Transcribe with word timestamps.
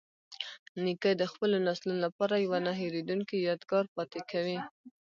نیکه 0.83 1.11
د 1.17 1.23
خپلو 1.31 1.57
نسلونو 1.67 1.99
لپاره 2.05 2.33
یوه 2.45 2.59
نه 2.65 2.71
هیریدونکې 2.81 3.37
یادګار 3.47 3.85
پاتې 3.95 4.19
کوي. 4.31 4.57